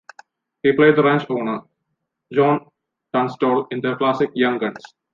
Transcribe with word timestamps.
He 0.63 0.73
played 0.73 0.95
the 0.95 1.03
ranch 1.03 1.27
owner, 1.29 1.61
John 2.33 2.71
Tunstall, 3.13 3.67
in 3.69 3.81
the 3.81 3.95
classic 3.97 4.31
Young 4.33 4.57
Guns. 4.57 4.81